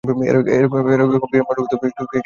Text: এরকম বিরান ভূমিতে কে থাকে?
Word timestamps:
এরকম 0.55 0.79
বিরান 0.85 1.07
ভূমিতে 1.11 1.37
কে 1.81 1.97
থাকে? 1.97 2.17